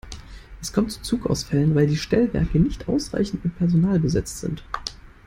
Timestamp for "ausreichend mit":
2.89-3.55